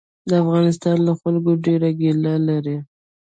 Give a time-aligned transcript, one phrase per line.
[0.29, 2.77] د افغانستان له خلکو ډېره ګیله لري.